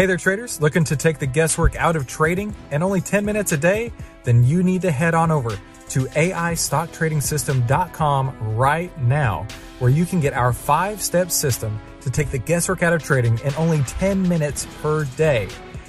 Hey 0.00 0.06
there, 0.06 0.16
traders. 0.16 0.62
Looking 0.62 0.84
to 0.84 0.96
take 0.96 1.18
the 1.18 1.26
guesswork 1.26 1.76
out 1.76 1.94
of 1.94 2.06
trading 2.06 2.56
and 2.70 2.82
only 2.82 3.02
10 3.02 3.22
minutes 3.22 3.52
a 3.52 3.58
day? 3.58 3.92
Then 4.24 4.42
you 4.42 4.62
need 4.62 4.80
to 4.80 4.90
head 4.90 5.14
on 5.14 5.30
over 5.30 5.50
to 5.50 6.06
AIStockTradingSystem.com 6.06 8.56
right 8.56 9.02
now, 9.02 9.46
where 9.78 9.90
you 9.90 10.06
can 10.06 10.20
get 10.20 10.32
our 10.32 10.54
five 10.54 11.02
step 11.02 11.30
system 11.30 11.78
to 12.00 12.08
take 12.08 12.30
the 12.30 12.38
guesswork 12.38 12.82
out 12.82 12.94
of 12.94 13.02
trading 13.02 13.38
in 13.40 13.54
only 13.56 13.82
10 13.82 14.26
minutes 14.26 14.66
per 14.80 15.04
day. 15.18 15.48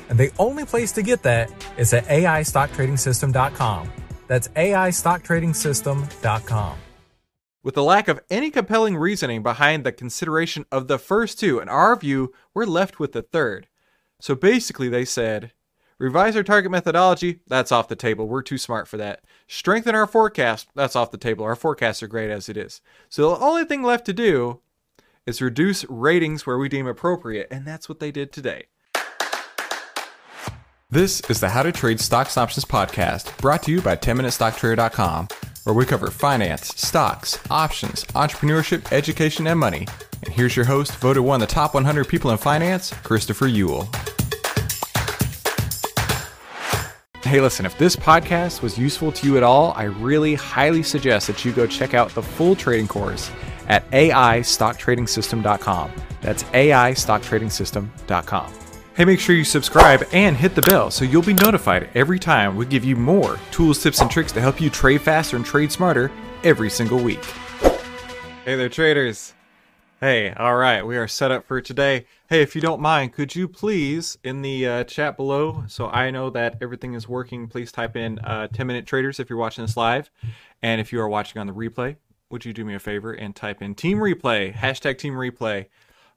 And 0.09 0.19
the 0.19 0.29
only 0.37 0.65
place 0.65 0.91
to 0.91 1.01
get 1.01 1.23
that 1.23 1.49
is 1.77 1.93
at 1.93 2.03
AIStockTradingSystem.com. 2.07 3.89
That's 4.27 4.49
AIStockTradingSystem.com. 4.49 6.77
With 7.63 7.75
the 7.75 7.83
lack 7.83 8.09
of 8.09 8.19
any 8.29 8.51
compelling 8.51 8.97
reasoning 8.97 9.41
behind 9.41 9.85
the 9.85 9.93
consideration 9.93 10.65
of 10.69 10.89
the 10.89 10.97
first 10.97 11.39
two, 11.39 11.59
in 11.59 11.69
our 11.69 11.95
view, 11.95 12.33
we're 12.53 12.65
left 12.65 12.99
with 12.99 13.13
the 13.13 13.21
third. 13.21 13.69
So 14.21 14.35
basically, 14.35 14.87
they 14.87 15.03
said, 15.03 15.51
revise 15.97 16.35
our 16.35 16.43
target 16.43 16.71
methodology, 16.71 17.39
that's 17.47 17.71
off 17.71 17.89
the 17.89 17.95
table. 17.95 18.27
We're 18.27 18.43
too 18.43 18.57
smart 18.57 18.87
for 18.87 18.97
that. 18.97 19.23
Strengthen 19.47 19.95
our 19.95 20.07
forecast, 20.07 20.69
that's 20.75 20.95
off 20.95 21.11
the 21.11 21.17
table. 21.17 21.43
Our 21.43 21.55
forecasts 21.55 22.01
are 22.01 22.07
great 22.07 22.29
as 22.29 22.47
it 22.47 22.55
is. 22.55 22.81
So 23.09 23.31
the 23.31 23.43
only 23.43 23.65
thing 23.65 23.83
left 23.83 24.05
to 24.05 24.13
do 24.13 24.61
is 25.25 25.41
reduce 25.41 25.83
ratings 25.89 26.45
where 26.45 26.57
we 26.57 26.69
deem 26.69 26.87
appropriate, 26.87 27.47
and 27.51 27.65
that's 27.65 27.89
what 27.89 27.99
they 27.99 28.11
did 28.11 28.31
today. 28.31 28.67
This 30.89 31.21
is 31.29 31.39
the 31.39 31.49
How 31.49 31.63
to 31.63 31.71
Trade 31.71 31.99
Stocks 31.99 32.37
Options 32.37 32.65
podcast, 32.65 33.35
brought 33.39 33.63
to 33.63 33.71
you 33.71 33.81
by 33.81 33.95
10MinuteStockTrader.com 33.95 35.27
where 35.63 35.75
we 35.75 35.85
cover 35.85 36.09
finance, 36.09 36.69
stocks, 36.75 37.39
options, 37.49 38.03
entrepreneurship, 38.05 38.91
education, 38.91 39.47
and 39.47 39.59
money. 39.59 39.87
And 40.23 40.33
here's 40.33 40.55
your 40.55 40.65
host, 40.65 40.95
voted 40.97 41.23
one 41.23 41.41
of 41.41 41.47
the 41.47 41.53
top 41.53 41.73
100 41.73 42.07
people 42.07 42.29
in 42.31 42.37
finance, 42.37 42.93
Christopher 43.03 43.47
Uhl. 43.47 43.87
Hey, 47.23 47.39
listen, 47.39 47.65
if 47.65 47.77
this 47.77 47.95
podcast 47.95 48.61
was 48.61 48.77
useful 48.77 49.13
to 49.13 49.25
you 49.25 49.37
at 49.37 49.43
all, 49.43 49.71
I 49.77 49.83
really 49.83 50.35
highly 50.35 50.83
suggest 50.83 51.27
that 51.27 51.45
you 51.45 51.53
go 51.53 51.65
check 51.65 51.93
out 51.93 52.13
the 52.13 52.21
full 52.21 52.57
trading 52.57 52.89
course 52.89 53.31
at 53.67 53.89
AIStockTradingSystem.com. 53.91 55.91
That's 56.21 56.43
AIStockTradingSystem.com. 56.43 58.53
Hey, 58.93 59.05
make 59.05 59.21
sure 59.21 59.35
you 59.35 59.45
subscribe 59.45 60.03
and 60.11 60.35
hit 60.35 60.55
the 60.55 60.61
bell 60.63 60.91
so 60.91 61.05
you'll 61.05 61.21
be 61.21 61.33
notified 61.33 61.89
every 61.95 62.19
time 62.19 62.57
we 62.57 62.65
give 62.65 62.83
you 62.83 62.97
more 62.97 63.39
tools, 63.49 63.81
tips, 63.81 64.01
and 64.01 64.11
tricks 64.11 64.33
to 64.33 64.41
help 64.41 64.59
you 64.59 64.69
trade 64.69 65.01
faster 65.01 65.37
and 65.37 65.45
trade 65.45 65.71
smarter 65.71 66.11
every 66.43 66.69
single 66.69 67.01
week. 67.01 67.23
Hey 68.43 68.55
there, 68.55 68.67
traders. 68.67 69.33
Hey, 70.03 70.33
all 70.33 70.55
right, 70.55 70.83
we 70.83 70.97
are 70.97 71.07
set 71.07 71.29
up 71.29 71.45
for 71.45 71.61
today. 71.61 72.07
Hey, 72.27 72.41
if 72.41 72.55
you 72.55 72.61
don't 72.61 72.81
mind, 72.81 73.13
could 73.13 73.35
you 73.35 73.47
please, 73.47 74.17
in 74.23 74.41
the 74.41 74.67
uh, 74.67 74.83
chat 74.85 75.15
below, 75.15 75.63
so 75.67 75.89
I 75.89 76.09
know 76.09 76.31
that 76.31 76.57
everything 76.59 76.95
is 76.95 77.07
working, 77.07 77.47
please 77.47 77.71
type 77.71 77.95
in 77.95 78.17
uh, 78.17 78.47
10 78.47 78.65
Minute 78.65 78.87
Traders 78.87 79.19
if 79.19 79.29
you're 79.29 79.37
watching 79.37 79.63
this 79.63 79.77
live. 79.77 80.09
And 80.63 80.81
if 80.81 80.91
you 80.91 80.99
are 81.01 81.07
watching 81.07 81.39
on 81.39 81.45
the 81.45 81.53
replay, 81.53 81.97
would 82.31 82.45
you 82.45 82.51
do 82.51 82.65
me 82.65 82.73
a 82.73 82.79
favor 82.79 83.13
and 83.13 83.35
type 83.35 83.61
in 83.61 83.75
Team 83.75 83.99
Replay, 83.99 84.51
hashtag 84.55 84.97
Team 84.97 85.13
Replay. 85.13 85.67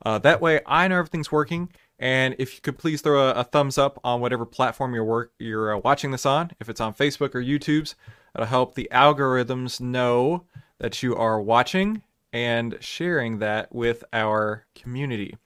Uh, 0.02 0.16
that 0.16 0.40
way 0.40 0.62
I 0.64 0.88
know 0.88 0.96
everything's 0.96 1.30
working 1.30 1.68
and 1.98 2.34
if 2.38 2.54
you 2.54 2.62
could 2.62 2.78
please 2.78 3.02
throw 3.02 3.28
a, 3.28 3.32
a 3.32 3.44
thumbs 3.44 3.76
up 3.76 4.00
on 4.02 4.22
whatever 4.22 4.46
platform 4.46 4.94
you're 4.94 5.04
work 5.04 5.32
you're 5.38 5.76
uh, 5.76 5.80
watching 5.84 6.10
this 6.10 6.24
on, 6.24 6.52
if 6.58 6.70
it's 6.70 6.80
on 6.80 6.94
Facebook 6.94 7.34
or 7.34 7.42
YouTube's, 7.42 7.96
it'll 8.34 8.46
help 8.46 8.76
the 8.76 8.88
algorithms 8.90 9.78
know 9.78 10.46
that 10.78 11.02
you 11.02 11.14
are 11.14 11.38
watching 11.38 12.02
and 12.34 12.76
sharing 12.80 13.38
that 13.38 13.72
with 13.72 14.02
our 14.12 14.66
community. 14.74 15.36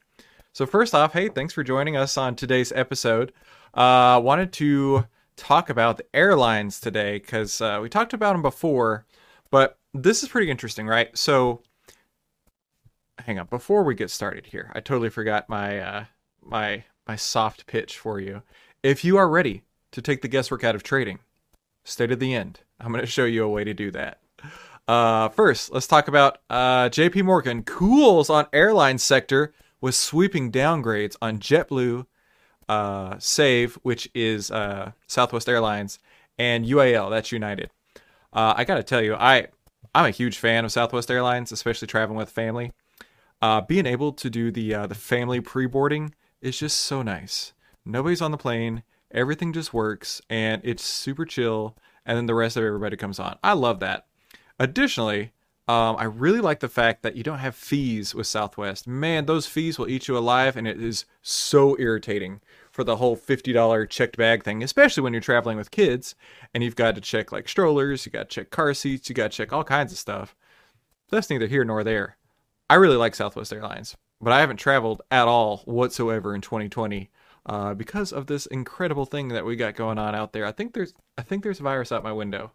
So 0.51 0.65
first 0.65 0.95
off, 0.95 1.13
hey, 1.13 1.29
thanks 1.29 1.53
for 1.53 1.63
joining 1.63 1.95
us 1.95 2.17
on 2.17 2.35
today's 2.35 2.71
episode. 2.71 3.31
Uh, 3.75 4.19
wanted 4.21 4.51
to 4.53 5.05
talk 5.37 5.69
about 5.69 5.97
the 5.97 6.15
airlines 6.15 6.79
today 6.79 7.19
because 7.19 7.61
uh, 7.61 7.79
we 7.79 7.89
talked 7.89 8.13
about 8.13 8.33
them 8.33 8.41
before, 8.41 9.05
but 9.51 9.77
this 9.93 10.23
is 10.23 10.29
pretty 10.29 10.49
interesting, 10.49 10.87
right? 10.87 11.15
So, 11.15 11.61
hang 13.19 13.37
on, 13.37 13.45
before 13.45 13.83
we 13.83 13.93
get 13.93 14.09
started 14.09 14.47
here, 14.47 14.71
I 14.73 14.79
totally 14.79 15.09
forgot 15.09 15.47
my 15.47 15.79
uh, 15.79 16.05
my 16.43 16.83
my 17.07 17.15
soft 17.15 17.67
pitch 17.67 17.99
for 17.99 18.19
you. 18.19 18.41
If 18.81 19.05
you 19.05 19.17
are 19.17 19.29
ready 19.29 19.61
to 19.91 20.01
take 20.01 20.23
the 20.23 20.27
guesswork 20.27 20.63
out 20.63 20.75
of 20.75 20.81
trading, 20.81 21.19
stay 21.83 22.07
to 22.07 22.15
the 22.15 22.33
end. 22.33 22.61
I'm 22.79 22.91
going 22.91 23.01
to 23.01 23.07
show 23.07 23.25
you 23.25 23.43
a 23.43 23.49
way 23.49 23.63
to 23.63 23.75
do 23.75 23.91
that. 23.91 24.19
Uh, 24.89 25.29
first, 25.29 25.71
let's 25.71 25.85
talk 25.85 26.07
about 26.07 26.39
uh, 26.49 26.89
J.P. 26.89 27.21
Morgan 27.21 27.61
cools 27.61 28.27
on 28.27 28.47
airline 28.51 28.97
sector 28.97 29.53
with 29.79 29.93
sweeping 29.93 30.51
downgrades 30.51 31.15
on 31.21 31.37
JetBlue, 31.37 32.07
uh, 32.67 33.15
Save, 33.19 33.75
which 33.83 34.09
is 34.15 34.49
uh, 34.49 34.93
Southwest 35.05 35.47
Airlines, 35.47 35.99
and 36.39 36.65
UAL, 36.65 37.11
that's 37.11 37.31
United. 37.31 37.69
Uh, 38.33 38.55
I 38.57 38.63
got 38.63 38.77
to 38.77 38.83
tell 38.83 38.99
you, 38.99 39.13
I 39.13 39.49
I'm 39.93 40.07
a 40.07 40.09
huge 40.09 40.39
fan 40.39 40.65
of 40.65 40.71
Southwest 40.71 41.11
Airlines, 41.11 41.51
especially 41.51 41.87
traveling 41.87 42.17
with 42.17 42.31
family. 42.31 42.71
Uh, 43.43 43.61
being 43.61 43.85
able 43.85 44.11
to 44.13 44.27
do 44.27 44.49
the 44.49 44.87
the 44.87 44.95
family 44.95 45.39
pre 45.39 45.67
boarding 45.67 46.15
is 46.41 46.57
just 46.57 46.79
so 46.79 47.03
nice. 47.03 47.53
Nobody's 47.85 48.23
on 48.23 48.31
the 48.31 48.37
plane, 48.37 48.81
everything 49.11 49.53
just 49.53 49.71
works, 49.71 50.19
and 50.31 50.63
it's 50.65 50.83
super 50.83 51.25
chill, 51.25 51.77
and 52.07 52.17
then 52.17 52.25
the 52.25 52.33
rest 52.33 52.57
of 52.57 52.63
everybody 52.63 52.97
comes 52.97 53.19
on. 53.19 53.37
I 53.43 53.53
love 53.53 53.81
that. 53.81 54.07
Additionally, 54.59 55.31
um, 55.67 55.95
I 55.97 56.03
really 56.03 56.41
like 56.41 56.59
the 56.59 56.67
fact 56.67 57.03
that 57.03 57.15
you 57.15 57.23
don't 57.23 57.39
have 57.39 57.55
fees 57.55 58.13
with 58.13 58.27
Southwest. 58.27 58.87
Man, 58.87 59.25
those 59.25 59.47
fees 59.47 59.77
will 59.77 59.87
eat 59.87 60.07
you 60.07 60.17
alive, 60.17 60.57
and 60.57 60.67
it 60.67 60.81
is 60.81 61.05
so 61.21 61.77
irritating 61.79 62.41
for 62.71 62.83
the 62.83 62.97
whole 62.97 63.15
$50 63.15 63.89
checked 63.89 64.17
bag 64.17 64.43
thing, 64.43 64.63
especially 64.63 65.03
when 65.03 65.13
you're 65.13 65.21
traveling 65.21 65.57
with 65.57 65.71
kids 65.71 66.15
and 66.53 66.63
you've 66.63 66.75
got 66.75 66.95
to 66.95 67.01
check 67.01 67.31
like 67.31 67.47
strollers, 67.47 68.05
you 68.05 68.11
got 68.11 68.29
to 68.29 68.35
check 68.35 68.49
car 68.51 68.73
seats, 68.73 69.09
you 69.09 69.15
got 69.15 69.31
to 69.31 69.37
check 69.37 69.51
all 69.51 69.63
kinds 69.63 69.91
of 69.91 69.97
stuff. 69.97 70.35
That's 71.09 71.29
neither 71.29 71.47
here 71.47 71.65
nor 71.65 71.83
there. 71.83 72.17
I 72.69 72.75
really 72.75 72.97
like 72.97 73.15
Southwest 73.15 73.51
Airlines 73.51 73.95
but 74.21 74.33
I 74.33 74.39
haven't 74.39 74.57
traveled 74.57 75.01
at 75.09 75.27
all 75.27 75.57
whatsoever 75.65 76.35
in 76.35 76.41
2020 76.41 77.09
uh, 77.45 77.73
because 77.73 78.11
of 78.11 78.27
this 78.27 78.45
incredible 78.47 79.05
thing 79.05 79.29
that 79.29 79.45
we 79.45 79.55
got 79.55 79.75
going 79.75 79.97
on 79.97 80.13
out 80.13 80.33
there. 80.33 80.45
I 80.45 80.51
think 80.51 80.73
there's 80.73 80.93
I 81.17 81.21
think 81.21 81.43
there's 81.43 81.59
a 81.59 81.63
virus 81.63 81.91
out 81.91 82.03
my 82.03 82.11
window. 82.11 82.51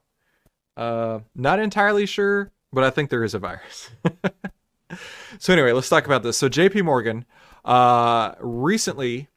Uh, 0.77 1.21
not 1.35 1.59
entirely 1.59 2.07
sure, 2.07 2.53
but 2.73 2.85
I 2.85 2.91
think 2.91 3.11
there 3.11 3.25
is 3.25 3.35
a 3.35 3.39
virus. 3.39 3.91
so 5.39 5.53
anyway, 5.53 5.73
let's 5.73 5.89
talk 5.89 6.07
about 6.07 6.23
this. 6.23 6.37
So 6.37 6.49
J.P. 6.49 6.83
Morgan 6.83 7.25
uh, 7.65 8.35
recently 8.41 9.29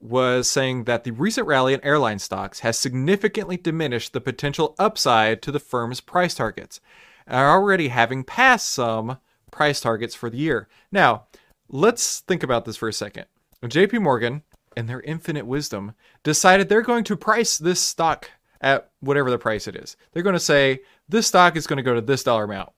was 0.00 0.48
saying 0.48 0.84
that 0.84 1.04
the 1.04 1.12
recent 1.12 1.46
rally 1.46 1.74
in 1.74 1.84
airline 1.84 2.18
stocks 2.18 2.60
has 2.60 2.76
significantly 2.76 3.56
diminished 3.56 4.12
the 4.12 4.20
potential 4.20 4.74
upside 4.78 5.40
to 5.42 5.52
the 5.52 5.60
firm's 5.60 6.00
price 6.00 6.34
targets, 6.34 6.80
are 7.26 7.50
already 7.50 7.88
having 7.88 8.24
passed 8.24 8.68
some 8.68 9.18
price 9.52 9.80
targets 9.80 10.14
for 10.14 10.28
the 10.28 10.38
year. 10.38 10.68
Now, 10.90 11.26
let's 11.68 12.20
think 12.20 12.42
about 12.42 12.64
this 12.64 12.76
for 12.76 12.88
a 12.88 12.92
second. 12.92 13.26
JP 13.62 14.02
Morgan, 14.02 14.42
in 14.76 14.86
their 14.86 15.00
infinite 15.02 15.46
wisdom, 15.46 15.92
decided 16.24 16.68
they're 16.68 16.82
going 16.82 17.04
to 17.04 17.16
price 17.16 17.56
this 17.58 17.80
stock 17.80 18.28
at 18.62 18.90
whatever 19.00 19.30
the 19.30 19.38
price 19.38 19.66
it 19.66 19.76
is. 19.76 19.96
They're 20.12 20.22
going 20.22 20.34
to 20.34 20.40
say 20.40 20.80
this 21.08 21.26
stock 21.26 21.56
is 21.56 21.66
going 21.66 21.78
to 21.78 21.82
go 21.82 21.94
to 21.94 22.00
this 22.00 22.22
dollar 22.22 22.44
amount. 22.44 22.70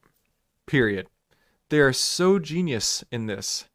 Period. 0.67 1.07
They 1.69 1.79
are 1.79 1.93
so 1.93 2.39
genius 2.39 3.05
in 3.13 3.27
this 3.27 3.67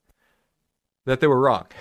that 1.06 1.20
they 1.22 1.28
were 1.28 1.40
wrong. 1.40 1.68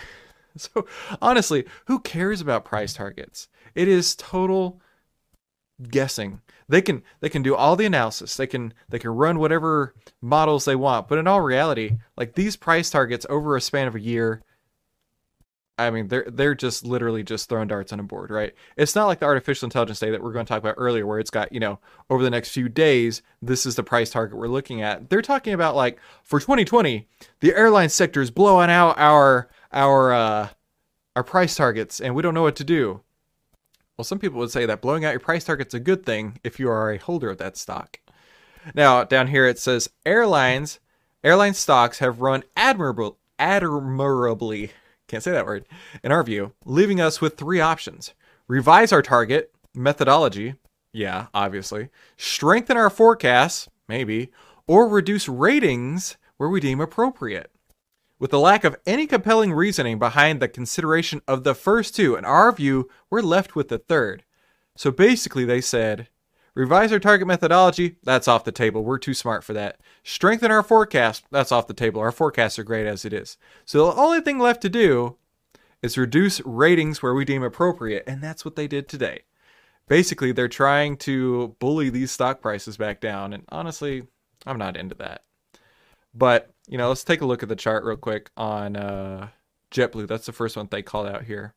So 0.56 0.88
honestly, 1.22 1.66
who 1.86 2.00
cares 2.00 2.40
about 2.40 2.64
price 2.64 2.92
targets? 2.92 3.46
It 3.76 3.86
is 3.86 4.16
total 4.16 4.80
guessing. 5.80 6.40
They 6.68 6.82
can 6.82 7.04
they 7.20 7.28
can 7.28 7.42
do 7.44 7.54
all 7.54 7.76
the 7.76 7.86
analysis. 7.86 8.36
They 8.36 8.48
can 8.48 8.74
they 8.88 8.98
can 8.98 9.10
run 9.10 9.38
whatever 9.38 9.94
models 10.20 10.64
they 10.64 10.74
want. 10.74 11.06
But 11.06 11.18
in 11.18 11.28
all 11.28 11.42
reality, 11.42 11.98
like 12.16 12.34
these 12.34 12.56
price 12.56 12.90
targets 12.90 13.24
over 13.30 13.54
a 13.54 13.60
span 13.60 13.86
of 13.86 13.94
a 13.94 14.00
year, 14.00 14.42
I 15.78 15.90
mean, 15.90 16.08
they're 16.08 16.26
they're 16.28 16.54
just 16.54 16.84
literally 16.84 17.22
just 17.22 17.48
throwing 17.48 17.68
darts 17.68 17.92
on 17.92 18.00
a 18.00 18.02
board, 18.02 18.30
right? 18.30 18.54
It's 18.76 18.94
not 18.94 19.06
like 19.06 19.20
the 19.20 19.26
artificial 19.26 19.66
intelligence 19.66 20.00
day 20.00 20.10
that 20.10 20.22
we're 20.22 20.32
going 20.32 20.44
to 20.44 20.48
talk 20.48 20.58
about 20.58 20.74
earlier, 20.76 21.06
where 21.06 21.20
it's 21.20 21.30
got 21.30 21.52
you 21.52 21.60
know 21.60 21.78
over 22.10 22.22
the 22.22 22.30
next 22.30 22.50
few 22.50 22.68
days, 22.68 23.22
this 23.40 23.64
is 23.64 23.76
the 23.76 23.82
price 23.82 24.10
target 24.10 24.36
we're 24.36 24.48
looking 24.48 24.82
at. 24.82 25.08
They're 25.08 25.22
talking 25.22 25.54
about 25.54 25.76
like 25.76 25.98
for 26.24 26.40
2020, 26.40 27.06
the 27.40 27.54
airline 27.54 27.88
sector 27.88 28.20
is 28.20 28.30
blowing 28.30 28.70
out 28.70 28.98
our 28.98 29.48
our 29.72 30.12
uh, 30.12 30.48
our 31.16 31.24
price 31.24 31.54
targets, 31.54 32.00
and 32.00 32.14
we 32.14 32.22
don't 32.22 32.34
know 32.34 32.42
what 32.42 32.56
to 32.56 32.64
do. 32.64 33.02
Well, 33.96 34.04
some 34.04 34.18
people 34.18 34.38
would 34.38 34.50
say 34.50 34.66
that 34.66 34.80
blowing 34.80 35.04
out 35.04 35.10
your 35.12 35.20
price 35.20 35.44
target's 35.44 35.74
a 35.74 35.80
good 35.80 36.04
thing 36.04 36.38
if 36.44 36.60
you 36.60 36.70
are 36.70 36.92
a 36.92 36.98
holder 36.98 37.30
of 37.30 37.38
that 37.38 37.56
stock. 37.56 38.00
Now, 38.74 39.04
down 39.04 39.28
here 39.28 39.46
it 39.46 39.58
says 39.58 39.90
airlines 40.04 40.80
airline 41.24 41.54
stocks 41.54 41.98
have 41.98 42.20
run 42.20 42.44
admirable 42.56 43.18
admirably, 43.38 44.72
can't 45.08 45.22
say 45.24 45.32
that 45.32 45.46
word, 45.46 45.64
in 46.04 46.12
our 46.12 46.22
view, 46.22 46.52
leaving 46.64 47.00
us 47.00 47.20
with 47.20 47.36
three 47.36 47.60
options. 47.60 48.14
Revise 48.46 48.92
our 48.92 49.02
target 49.02 49.52
methodology, 49.74 50.54
yeah, 50.92 51.26
obviously. 51.34 51.88
Strengthen 52.16 52.76
our 52.76 52.90
forecasts, 52.90 53.68
maybe, 53.88 54.30
or 54.66 54.88
reduce 54.88 55.28
ratings 55.28 56.16
where 56.36 56.48
we 56.48 56.60
deem 56.60 56.80
appropriate. 56.80 57.50
with 58.18 58.30
the 58.30 58.38
lack 58.40 58.64
of 58.64 58.76
any 58.86 59.06
compelling 59.06 59.52
reasoning 59.52 59.98
behind 59.98 60.40
the 60.40 60.48
consideration 60.48 61.22
of 61.28 61.44
the 61.44 61.54
first 61.54 61.94
two. 61.94 62.16
In 62.16 62.24
our 62.24 62.50
view, 62.52 62.88
we're 63.10 63.22
left 63.22 63.54
with 63.54 63.68
the 63.68 63.78
third. 63.78 64.24
So 64.76 64.90
basically, 64.90 65.44
they 65.44 65.60
said, 65.60 66.08
revise 66.58 66.90
our 66.90 66.98
target 66.98 67.28
methodology, 67.28 67.94
that's 68.02 68.26
off 68.26 68.42
the 68.42 68.50
table. 68.50 68.82
We're 68.82 68.98
too 68.98 69.14
smart 69.14 69.44
for 69.44 69.52
that. 69.52 69.78
Strengthen 70.02 70.50
our 70.50 70.64
forecast, 70.64 71.24
that's 71.30 71.52
off 71.52 71.68
the 71.68 71.72
table. 71.72 72.00
Our 72.00 72.10
forecasts 72.10 72.58
are 72.58 72.64
great 72.64 72.84
as 72.84 73.04
it 73.04 73.12
is. 73.12 73.38
So 73.64 73.86
the 73.86 73.96
only 73.96 74.20
thing 74.20 74.40
left 74.40 74.60
to 74.62 74.68
do 74.68 75.16
is 75.82 75.96
reduce 75.96 76.40
ratings 76.44 77.00
where 77.00 77.14
we 77.14 77.24
deem 77.24 77.44
appropriate, 77.44 78.02
and 78.08 78.20
that's 78.20 78.44
what 78.44 78.56
they 78.56 78.66
did 78.66 78.88
today. 78.88 79.22
Basically, 79.86 80.32
they're 80.32 80.48
trying 80.48 80.96
to 80.98 81.54
bully 81.60 81.90
these 81.90 82.10
stock 82.10 82.42
prices 82.42 82.76
back 82.76 83.00
down, 83.00 83.32
and 83.32 83.44
honestly, 83.50 84.02
I'm 84.44 84.58
not 84.58 84.76
into 84.76 84.96
that. 84.96 85.22
But 86.12 86.50
you 86.66 86.76
know, 86.76 86.88
let's 86.88 87.04
take 87.04 87.20
a 87.20 87.26
look 87.26 87.44
at 87.44 87.48
the 87.48 87.54
chart 87.54 87.84
real 87.84 87.96
quick 87.96 88.30
on 88.36 88.76
uh, 88.76 89.28
JetBlue. 89.70 90.08
That's 90.08 90.26
the 90.26 90.32
first 90.32 90.56
one 90.56 90.66
they 90.68 90.82
called 90.82 91.06
out 91.06 91.22
here. 91.22 91.54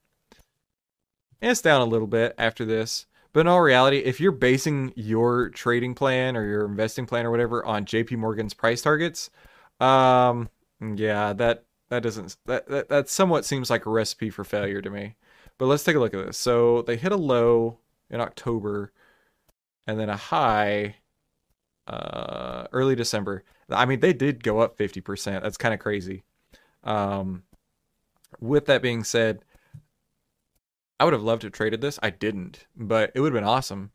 And 1.41 1.49
it's 1.49 1.61
down 1.61 1.81
a 1.81 1.85
little 1.85 2.05
bit 2.05 2.35
after 2.37 2.65
this. 2.65 3.07
But 3.33 3.41
in 3.41 3.47
all 3.47 3.61
reality, 3.61 3.99
if 3.99 4.19
you're 4.19 4.31
basing 4.31 4.91
your 4.95 5.49
trading 5.49 5.95
plan 5.95 6.35
or 6.35 6.45
your 6.45 6.65
investing 6.65 7.05
plan 7.05 7.25
or 7.25 7.31
whatever 7.31 7.63
on 7.65 7.85
JP 7.85 8.17
Morgan's 8.17 8.53
price 8.53 8.81
targets, 8.81 9.29
um, 9.79 10.49
yeah, 10.95 11.33
that 11.33 11.63
that 11.89 12.03
doesn't 12.03 12.35
that, 12.45 12.67
that 12.67 12.89
that 12.89 13.09
somewhat 13.09 13.45
seems 13.45 13.69
like 13.69 13.85
a 13.85 13.89
recipe 13.89 14.29
for 14.29 14.43
failure 14.43 14.81
to 14.81 14.89
me. 14.89 15.15
But 15.57 15.67
let's 15.67 15.83
take 15.83 15.95
a 15.95 15.99
look 15.99 16.13
at 16.13 16.25
this. 16.25 16.37
So 16.37 16.81
they 16.81 16.97
hit 16.97 17.11
a 17.11 17.17
low 17.17 17.77
in 18.09 18.19
October 18.19 18.91
and 19.87 19.99
then 19.99 20.09
a 20.09 20.17
high 20.17 20.95
uh, 21.87 22.65
early 22.71 22.95
December. 22.95 23.43
I 23.69 23.85
mean, 23.85 23.99
they 23.99 24.13
did 24.13 24.43
go 24.43 24.59
up 24.59 24.77
50%. 24.77 25.41
That's 25.41 25.57
kind 25.57 25.73
of 25.73 25.79
crazy. 25.79 26.23
Um, 26.83 27.43
with 28.39 28.65
that 28.65 28.81
being 28.81 29.03
said, 29.03 29.43
I 31.01 31.03
would 31.03 31.13
have 31.13 31.23
loved 31.23 31.41
to 31.41 31.47
have 31.47 31.53
traded 31.53 31.81
this. 31.81 31.97
I 32.03 32.11
didn't, 32.11 32.67
but 32.75 33.11
it 33.15 33.21
would 33.21 33.33
have 33.33 33.41
been 33.41 33.49
awesome. 33.49 33.89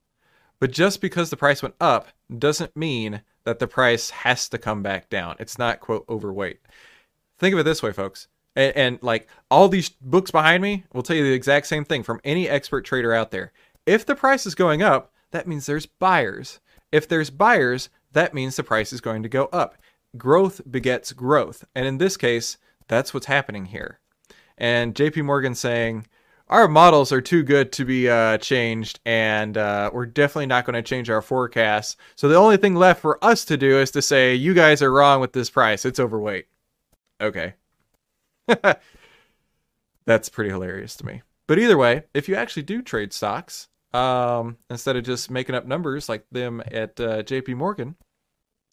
But 0.58 0.72
just 0.72 1.00
because 1.00 1.30
the 1.30 1.36
price 1.36 1.62
went 1.62 1.76
up 1.80 2.08
doesn't 2.36 2.76
mean 2.76 3.22
that 3.44 3.60
the 3.60 3.68
price 3.68 4.10
has 4.10 4.48
to 4.48 4.58
come 4.58 4.82
back 4.82 5.08
down. 5.08 5.36
It's 5.38 5.56
not, 5.56 5.78
quote, 5.78 6.04
overweight. 6.08 6.58
Think 7.38 7.52
of 7.52 7.60
it 7.60 7.62
this 7.62 7.80
way, 7.80 7.92
folks. 7.92 8.26
And, 8.56 8.76
and, 8.76 8.98
like 9.02 9.28
all 9.52 9.68
these 9.68 9.88
books 9.88 10.32
behind 10.32 10.64
me 10.64 10.82
will 10.92 11.04
tell 11.04 11.14
you 11.14 11.22
the 11.22 11.32
exact 11.32 11.68
same 11.68 11.84
thing 11.84 12.02
from 12.02 12.20
any 12.24 12.48
expert 12.48 12.84
trader 12.84 13.14
out 13.14 13.30
there. 13.30 13.52
If 13.86 14.04
the 14.04 14.16
price 14.16 14.44
is 14.44 14.56
going 14.56 14.82
up, 14.82 15.12
that 15.30 15.46
means 15.46 15.66
there's 15.66 15.86
buyers. 15.86 16.58
If 16.90 17.06
there's 17.06 17.30
buyers, 17.30 17.88
that 18.14 18.34
means 18.34 18.56
the 18.56 18.64
price 18.64 18.92
is 18.92 19.00
going 19.00 19.22
to 19.22 19.28
go 19.28 19.44
up. 19.52 19.76
Growth 20.16 20.60
begets 20.68 21.12
growth. 21.12 21.64
And 21.72 21.86
in 21.86 21.98
this 21.98 22.16
case, 22.16 22.58
that's 22.88 23.14
what's 23.14 23.26
happening 23.26 23.66
here. 23.66 24.00
And 24.58 24.92
JP 24.92 25.24
Morgan 25.24 25.54
saying, 25.54 26.06
our 26.48 26.68
models 26.68 27.10
are 27.10 27.20
too 27.20 27.42
good 27.42 27.72
to 27.72 27.84
be 27.84 28.08
uh, 28.08 28.38
changed, 28.38 29.00
and 29.04 29.56
uh, 29.56 29.90
we're 29.92 30.06
definitely 30.06 30.46
not 30.46 30.64
going 30.64 30.74
to 30.74 30.82
change 30.82 31.10
our 31.10 31.22
forecasts. 31.22 31.96
So 32.14 32.28
the 32.28 32.36
only 32.36 32.56
thing 32.56 32.76
left 32.76 33.00
for 33.00 33.22
us 33.24 33.44
to 33.46 33.56
do 33.56 33.78
is 33.78 33.90
to 33.92 34.02
say, 34.02 34.34
you 34.34 34.54
guys 34.54 34.80
are 34.82 34.92
wrong 34.92 35.20
with 35.20 35.32
this 35.32 35.50
price. 35.50 35.84
It's 35.84 35.98
overweight. 35.98 36.46
Okay. 37.20 37.54
That's 40.06 40.28
pretty 40.28 40.50
hilarious 40.50 40.96
to 40.96 41.06
me. 41.06 41.22
But 41.48 41.58
either 41.58 41.76
way, 41.76 42.04
if 42.14 42.28
you 42.28 42.36
actually 42.36 42.62
do 42.62 42.80
trade 42.80 43.12
stocks, 43.12 43.68
um, 43.92 44.58
instead 44.70 44.96
of 44.96 45.04
just 45.04 45.30
making 45.30 45.54
up 45.54 45.66
numbers 45.66 46.08
like 46.08 46.26
them 46.30 46.62
at 46.70 47.00
uh, 47.00 47.22
JP 47.22 47.56
Morgan, 47.56 47.96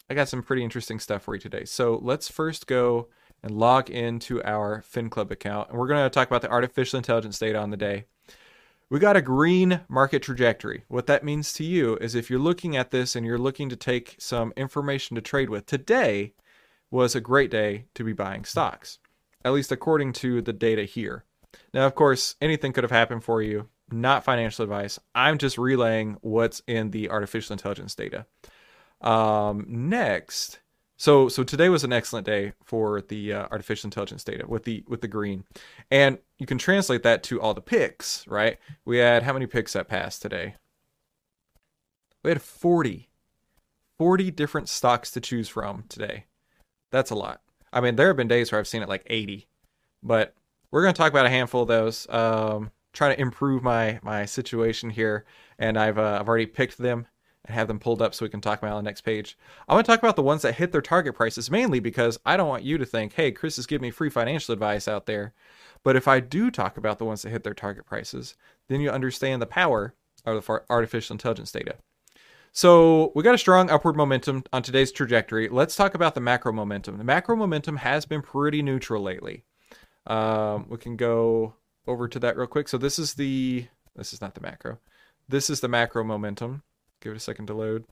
I 0.10 0.14
got 0.14 0.30
some 0.30 0.44
pretty 0.44 0.64
interesting 0.64 1.00
stuff 1.00 1.24
for 1.24 1.34
you 1.34 1.42
today. 1.42 1.66
So 1.66 2.00
let's 2.04 2.30
first 2.30 2.68
go 2.68 3.08
and 3.44 3.52
log 3.52 3.90
into 3.90 4.42
our 4.44 4.82
FinClub 4.82 5.30
account. 5.30 5.70
And 5.70 5.78
we're 5.78 5.88
going 5.88 6.04
to 6.04 6.10
talk 6.10 6.28
about 6.28 6.42
the 6.42 6.52
artificial 6.52 6.98
intelligence 6.98 7.38
data 7.38 7.60
on 7.60 7.70
the 7.70 7.78
day. 7.78 8.06
We 8.90 9.00
got 9.00 9.18
a 9.18 9.22
green 9.22 9.82
market 9.90 10.22
trajectory. 10.22 10.84
What 10.88 11.08
that 11.08 11.24
means 11.24 11.52
to 11.54 11.64
you 11.64 11.98
is 11.98 12.16
if 12.16 12.30
you're 12.30 12.40
looking 12.40 12.78
at 12.78 12.92
this 12.92 13.16
and 13.16 13.26
you're 13.26 13.38
looking 13.38 13.70
to 13.70 13.76
take 13.76 14.16
some 14.20 14.54
information 14.56 15.16
to 15.16 15.22
trade 15.22 15.50
with, 15.50 15.66
today 15.66 16.34
was 16.92 17.16
a 17.16 17.22
great 17.22 17.50
day 17.50 17.86
to 17.96 18.04
be 18.04 18.14
buying 18.14 18.46
stocks, 18.46 19.00
at 19.44 19.52
least 19.52 19.72
according 19.72 20.14
to 20.14 20.42
the 20.42 20.54
data 20.54 20.84
here. 20.84 21.26
Now, 21.74 21.86
of 21.88 21.96
course, 21.96 22.36
anything 22.40 22.72
could 22.72 22.84
have 22.84 22.92
happened 22.92 23.24
for 23.24 23.42
you, 23.42 23.68
not 23.92 24.24
financial 24.24 24.64
advice. 24.64 25.00
I'm 25.16 25.38
just 25.38 25.58
relaying 25.58 26.18
what's 26.22 26.62
in 26.68 26.92
the 26.92 27.10
artificial 27.10 27.54
intelligence 27.54 27.96
data. 27.96 28.26
Um, 29.02 29.66
next, 29.68 30.60
so 30.98 31.28
so 31.28 31.44
today 31.44 31.70
was 31.70 31.84
an 31.84 31.94
excellent 31.94 32.26
day 32.26 32.54
for 32.64 33.02
the 33.02 33.34
uh, 33.34 33.48
artificial 33.52 33.88
intelligence 33.88 34.24
data 34.24 34.46
with 34.48 34.64
the 34.64 34.84
with 34.88 35.02
the 35.02 35.08
green, 35.08 35.44
and 35.90 36.20
you 36.38 36.46
can 36.46 36.58
translate 36.58 37.04
that 37.04 37.24
to 37.24 37.42
all 37.42 37.54
the 37.54 37.62
picks, 37.62 38.28
right? 38.28 38.58
We 38.86 38.98
had 38.98 39.24
how 39.24 39.34
many 39.34 39.48
picks 39.48 39.74
that 39.74 39.88
passed 39.88 40.22
today? 40.22 40.56
We 42.24 42.30
had 42.32 42.42
40, 42.42 43.10
40 43.98 44.32
different 44.32 44.70
stocks 44.70 45.12
to 45.12 45.20
choose 45.20 45.50
from 45.50 45.84
today. 45.90 46.26
That's 46.90 47.12
a 47.12 47.16
lot. 47.16 47.42
I 47.74 47.82
mean, 47.82 47.96
there 47.96 48.08
have 48.08 48.18
been 48.18 48.28
days 48.28 48.52
where 48.52 48.60
I've 48.60 48.68
seen 48.68 48.82
it 48.82 48.88
like 48.88 49.04
80, 49.08 49.48
but 50.02 50.36
we're 50.72 50.84
going 50.84 50.94
to 50.94 50.98
talk 50.98 51.12
about 51.12 51.26
a 51.26 51.30
handful 51.30 51.64
of 51.64 51.68
those. 51.68 52.08
Um, 52.10 52.72
trying 52.94 53.16
to 53.16 53.22
improve 53.22 53.64
my 53.64 54.00
my 54.04 54.26
situation 54.26 54.90
here, 54.90 55.26
and 55.60 55.78
I've 55.78 55.98
uh, 55.98 56.18
I've 56.20 56.28
already 56.28 56.46
picked 56.46 56.78
them 56.78 57.08
and 57.46 57.56
have 57.56 57.68
them 57.68 57.80
pulled 57.80 58.02
up 58.02 58.14
so 58.14 58.26
we 58.26 58.30
can 58.30 58.42
talk 58.42 58.60
about 58.60 58.74
on 58.74 58.84
the 58.84 58.90
next 58.90 59.02
page. 59.02 59.38
I 59.68 59.74
want 59.74 59.86
to 59.86 59.92
talk 59.92 60.00
about 60.00 60.16
the 60.16 60.24
ones 60.24 60.42
that 60.44 60.56
hit 60.56 60.72
their 60.72 60.82
target 60.82 61.16
prices 61.16 61.52
mainly 61.52 61.80
because 61.80 62.20
I 62.26 62.38
don't 62.38 62.50
want 62.50 62.64
you 62.64 62.78
to 62.78 62.86
think, 62.86 63.14
hey, 63.14 63.32
Chris 63.32 63.58
is 63.58 63.68
giving 63.68 63.84
me 63.84 63.92
free 63.92 64.10
financial 64.10 64.54
advice 64.54 64.88
out 64.88 65.06
there. 65.06 65.34
But 65.84 65.96
if 65.96 66.08
I 66.08 66.20
do 66.20 66.50
talk 66.50 66.78
about 66.78 66.98
the 66.98 67.06
ones 67.06 67.22
that 67.22 67.32
hit 67.32 67.44
their 67.44 67.54
target 67.54 67.86
prices, 67.86 68.36
then 68.70 68.80
you 68.80 68.90
understand 68.90 69.42
the 69.42 69.48
power 69.48 69.94
of 70.26 70.46
the 70.46 70.62
artificial 70.70 71.14
intelligence 71.14 71.52
data. 71.52 71.76
So 72.54 73.12
we 73.16 73.24
got 73.24 73.36
a 73.36 73.40
strong 73.40 73.70
upward 73.70 73.98
momentum 73.98 74.44
on 74.54 74.62
today's 74.62 74.92
trajectory. 74.92 75.50
Let's 75.50 75.76
talk 75.76 75.96
about 75.96 76.14
the 76.14 76.22
macro 76.22 76.54
momentum. 76.54 76.98
The 77.00 77.04
macro 77.04 77.36
momentum 77.36 77.78
has 77.78 78.06
been 78.06 78.22
pretty 78.22 78.62
neutral 78.62 79.02
lately. 79.02 79.44
Um, 80.06 80.68
we 80.70 80.78
can 80.78 80.96
go 80.96 81.56
over 81.88 82.08
to 82.08 82.20
that 82.20 82.38
real 82.38 82.48
quick. 82.48 82.68
So 82.68 82.78
this 82.78 83.00
is 83.00 83.16
the 83.16 83.68
this 83.96 84.14
is 84.14 84.22
not 84.22 84.36
the 84.36 84.42
macro. 84.42 84.78
This 85.28 85.50
is 85.50 85.62
the 85.62 85.68
macro 85.68 86.04
momentum. 86.04 86.64
Give 87.04 87.12
it 87.12 87.18
a 87.18 87.20
second 87.20 87.48
to 87.48 87.54
load. 87.54 87.84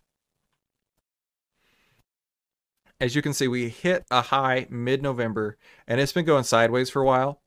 As 3.02 3.14
you 3.14 3.22
can 3.22 3.34
see, 3.34 3.50
we 3.50 3.68
hit 3.68 4.06
a 4.10 4.22
high 4.22 4.68
mid-November, 4.70 5.58
and 5.86 6.00
it's 6.00 6.14
been 6.14 6.24
going 6.24 6.46
sideways 6.46 6.90
for 6.90 7.02
a 7.02 7.06
while. 7.06 7.42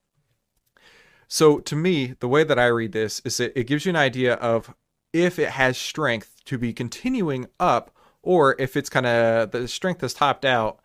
So 1.26 1.60
to 1.60 1.74
me, 1.74 2.16
the 2.20 2.28
way 2.28 2.44
that 2.44 2.58
I 2.58 2.66
read 2.66 2.92
this 2.92 3.22
is 3.24 3.38
that 3.38 3.58
it 3.58 3.66
gives 3.66 3.86
you 3.86 3.90
an 3.90 3.96
idea 3.96 4.34
of 4.34 4.74
if 5.14 5.38
it 5.38 5.50
has 5.50 5.78
strength 5.78 6.42
to 6.44 6.58
be 6.58 6.74
continuing 6.74 7.46
up, 7.58 7.96
or 8.22 8.56
if 8.58 8.76
it's 8.76 8.90
kind 8.90 9.06
of 9.06 9.52
the 9.52 9.66
strength 9.66 10.02
has 10.02 10.12
topped 10.12 10.44
out, 10.44 10.80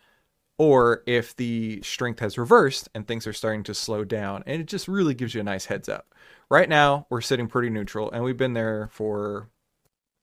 or 0.57 1.03
if 1.05 1.35
the 1.35 1.81
strength 1.81 2.21
has 2.21 2.37
reversed 2.37 2.87
and 2.95 3.05
things 3.05 3.27
are 3.27 3.33
starting 3.33 3.63
to 3.63 3.73
slow 3.73 4.05
down. 4.05 4.43
And 4.45 4.61
it 4.61 4.67
just 4.67 4.87
really 4.87 5.13
gives 5.13 5.33
you 5.33 5.41
a 5.41 5.43
nice 5.43 5.65
heads 5.65 5.89
up. 5.89 6.13
Right 6.49 6.69
now, 6.69 7.05
we're 7.09 7.21
sitting 7.21 7.47
pretty 7.47 7.69
neutral, 7.69 8.09
and 8.11 8.23
we've 8.23 8.37
been 8.37 8.53
there 8.53 8.87
for 8.91 9.49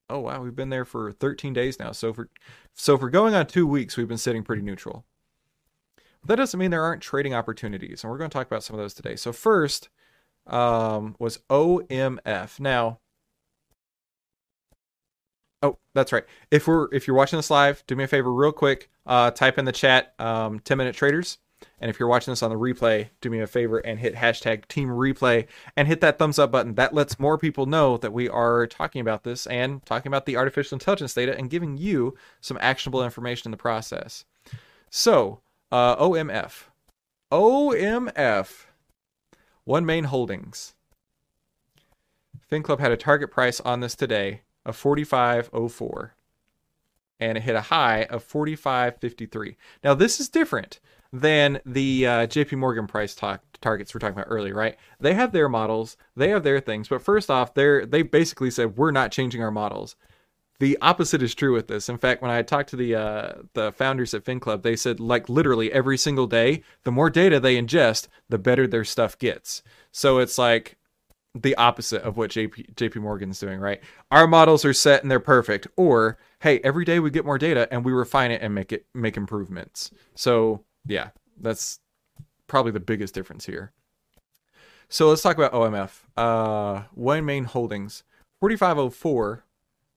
oh 0.09 0.21
wow, 0.21 0.43
we've 0.43 0.57
been 0.57 0.71
there 0.71 0.85
for 0.85 1.13
13 1.13 1.53
days 1.53 1.79
now. 1.79 1.93
So 1.93 2.13
for 2.13 2.29
so 2.75 2.99
for 2.99 3.11
going 3.11 3.35
on 3.35 3.47
two 3.47 3.67
weeks, 3.67 3.97
we've 3.97 4.09
been 4.09 4.19
sitting 4.19 4.43
pretty 4.43 4.63
neutral. 4.63 5.05
But 6.23 6.29
that 6.29 6.37
doesn't 6.37 6.59
mean 6.59 6.71
there 6.71 6.83
aren't 6.83 7.03
trading 7.03 7.35
opportunities, 7.35 8.03
and 8.03 8.11
we're 8.11 8.19
going 8.19 8.31
to 8.31 8.35
talk 8.35 8.47
about 8.47 8.65
some 8.65 8.75
of 8.75 8.83
those 8.83 8.95
today. 8.95 9.17
So 9.17 9.33
first 9.33 9.89
um, 10.47 11.17
was 11.19 11.39
OMF. 11.51 12.61
Now, 12.61 13.01
oh, 15.63 15.79
that's 15.95 16.13
right. 16.13 16.25
If 16.51 16.67
we're 16.67 16.93
if 16.93 17.07
you're 17.07 17.17
watching 17.17 17.39
this 17.39 17.51
live, 17.51 17.85
do 17.87 17.97
me 17.97 18.05
a 18.05 18.09
favor, 18.09 18.33
real 18.33 18.53
quick, 18.53 18.91
uh, 19.07 19.31
type 19.31 19.59
in 19.59 19.65
the 19.65 19.73
chat 19.73 20.15
um, 20.19 20.61
10 20.61 20.79
minute 20.79 20.95
traders 20.95 21.39
and 21.81 21.91
if 21.91 22.01
you're 22.01 22.09
watching 22.09 22.33
this 22.33 22.43
on 22.43 22.51
the 22.51 22.57
replay, 22.57 23.09
do 23.21 23.29
me 23.29 23.41
a 23.41 23.47
favor 23.47 23.79
and 23.79 23.99
hit 23.99 24.15
hashtag 24.15 24.67
team 24.67 24.89
replay 24.89 25.47
and 25.77 25.87
hit 25.87 26.01
that 26.01 26.19
thumbs 26.19 26.39
up 26.39 26.51
button. 26.51 26.75
That 26.75 26.95
lets 26.95 27.21
more 27.21 27.37
people 27.37 27.67
know 27.67 27.97
that 27.99 28.13
we 28.13 28.29
are 28.29 28.67
talking 28.67 29.01
about 29.01 29.25
this 29.25 29.47
and 29.47 29.85
talking 29.85 30.09
about 30.09 30.27
the 30.27 30.37
artificial 30.37 30.77
intelligence 30.77 31.15
data 31.15 31.37
and 31.37 31.51
giving 31.51 31.77
you 31.77 32.17
some 32.41 32.59
actionable 32.61 33.05
information 33.05 33.49
in 33.49 33.51
the 33.51 33.57
process. 33.57 34.25
So, 34.91 35.41
uh, 35.71 35.97
OMF. 35.97 36.65
OMF. 37.31 38.67
OneMain 39.69 40.07
Holdings. 40.07 40.75
FinClub 42.51 42.79
had 42.79 42.93
a 42.93 42.97
target 42.97 43.31
price 43.31 43.61
on 43.61 43.81
this 43.81 43.97
today 43.97 44.43
of 44.65 44.81
45.04 44.81 46.11
and 47.19 47.39
it 47.39 47.45
hit 47.45 47.57
a 47.57 47.63
high 47.63 48.05
of 48.05 48.27
45.53. 48.27 49.57
Now 49.83 49.95
this 49.95 50.21
is 50.21 50.29
different 50.29 50.81
than 51.21 51.61
the 51.65 52.07
uh, 52.07 52.27
JP 52.27 52.59
Morgan 52.59 52.87
price 52.87 53.15
talk, 53.15 53.43
targets 53.61 53.95
we're 53.95 54.01
talking 54.01 54.17
about 54.19 54.31
earlier, 54.31 54.55
right? 54.55 54.77
They 55.01 55.15
have 55.15 55.33
their 55.33 55.49
models, 55.49 55.97
they 56.17 56.29
have 56.31 56.43
their 56.43 56.61
things, 56.61 56.89
but 56.89 57.03
first 57.03 57.31
off, 57.31 57.55
they're 57.55 57.87
they 57.87 58.03
basically 58.03 58.51
said 58.51 58.77
we're 58.77 58.91
not 58.91 59.13
changing 59.13 59.43
our 59.43 59.51
models. 59.51 59.97
the 60.59 60.79
opposite 60.81 61.23
is 61.23 61.35
true 61.35 61.53
with 61.53 61.69
this. 61.69 61.89
In 61.89 61.99
fact, 61.99 62.23
when 62.23 62.31
I 62.31 62.43
talked 62.43 62.71
to 62.71 62.77
the 62.77 62.95
uh, 62.95 63.33
the 63.55 63.73
founders 63.73 64.15
at 64.15 64.25
FinClub, 64.25 64.63
they 64.63 64.77
said 64.77 65.01
like 65.01 65.29
literally 65.29 65.73
every 65.73 65.99
single 65.99 66.27
day, 66.27 66.63
the 66.85 66.93
more 66.93 67.11
data 67.11 67.39
they 67.41 67.61
ingest, 67.61 68.09
the 68.29 68.39
better 68.39 68.67
their 68.67 68.85
stuff 68.85 69.19
gets. 69.19 69.63
So 69.93 70.19
it's 70.19 70.39
like 70.39 70.77
the 71.35 71.55
opposite 71.57 72.03
of 72.03 72.17
what 72.17 72.31
JP, 72.31 72.75
JP 72.75 72.97
Morgan's 72.97 73.39
doing, 73.39 73.61
right? 73.61 73.83
Our 74.11 74.27
models 74.27 74.65
are 74.65 74.73
set 74.73 75.03
and 75.03 75.11
they're 75.11 75.21
perfect. 75.21 75.67
Or 75.77 76.19
hey, 76.41 76.61
every 76.65 76.85
day 76.85 76.99
we 77.01 77.11
get 77.11 77.27
more 77.27 77.39
data 77.39 77.69
and 77.71 77.85
we 77.85 77.93
refine 77.93 78.31
it 78.31 78.41
and 78.43 78.55
make 78.55 78.73
it 78.73 78.87
make 78.95 79.17
improvements. 79.19 79.91
So 80.15 80.65
yeah, 80.87 81.11
that's 81.41 81.81
probably 82.47 82.73
the 82.73 82.81
biggest 82.81 83.15
difference 83.15 83.47
here. 83.47 83.73
So 84.89 85.09
let's 85.09 85.23
talk 85.23 85.37
about 85.37 85.53
OMF. 85.53 86.03
Uh, 86.17 86.85
OneMain 86.97 87.47
Holdings, 87.47 88.05
4504 88.41 89.45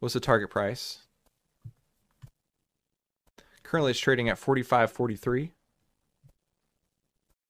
was 0.01 0.13
the 0.13 0.19
target 0.19 0.49
price. 0.49 0.99
Currently 3.63 3.91
it's 3.91 3.99
trading 3.99 4.29
at 4.29 4.39
45.43. 4.39 5.51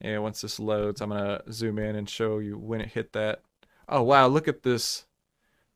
And 0.01 0.24
once 0.24 0.41
this 0.41 0.60
loads, 0.60 1.01
I'm 1.01 1.12
to 1.12 1.43
zoom 1.51 1.79
in 1.79 1.96
and 1.96 2.10
show 2.10 2.39
you 2.39 2.58
when 2.58 2.81
it 2.81 2.89
hit 2.89 3.13
that. 3.13 3.41
Oh, 3.88 4.03
wow, 4.03 4.27
look 4.27 4.48
at 4.48 4.63
this. 4.63 5.05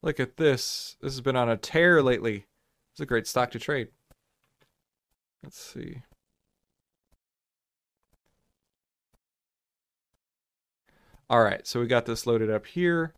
Look 0.02 0.20
at 0.20 0.38
this. 0.38 0.98
This 1.02 1.14
has 1.14 1.22
been 1.22 1.36
on 1.36 1.50
a 1.50 1.58
tear 1.58 2.02
lately. 2.02 2.46
It's 2.94 3.02
a 3.02 3.06
great 3.06 3.28
stock 3.28 3.52
to 3.52 3.60
trade. 3.60 3.88
Let's 5.42 5.60
see. 5.60 6.04
All 11.30 11.42
right, 11.42 11.66
so 11.66 11.80
we 11.80 11.88
got 11.88 12.06
this 12.06 12.28
loaded 12.28 12.50
up 12.50 12.66
here. 12.66 13.14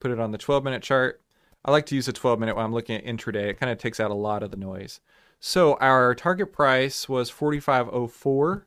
Put 0.00 0.10
it 0.10 0.18
on 0.18 0.32
the 0.32 0.38
12 0.38 0.64
minute 0.64 0.82
chart. 0.82 1.20
I 1.64 1.70
like 1.70 1.86
to 1.86 1.94
use 1.94 2.08
a 2.08 2.12
12 2.12 2.40
minute 2.40 2.56
when 2.56 2.64
I'm 2.64 2.72
looking 2.72 2.96
at 2.96 3.04
intraday. 3.04 3.50
It 3.50 3.60
kind 3.60 3.70
of 3.70 3.78
takes 3.78 4.00
out 4.00 4.10
a 4.10 4.14
lot 4.14 4.42
of 4.42 4.50
the 4.50 4.56
noise. 4.56 5.00
So 5.38 5.74
our 5.74 6.14
target 6.14 6.52
price 6.52 7.08
was 7.08 7.30
45.04. 7.30 8.64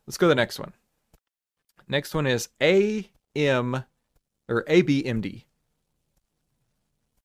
Let's 0.07 0.19
go 0.19 0.27
to 0.27 0.29
the 0.29 0.35
next 0.35 0.59
one. 0.59 0.75
Next 1.89 2.15
one 2.15 2.27
is 2.27 2.51
AM 2.61 3.85
or 4.47 4.65
ABMD. 4.65 5.45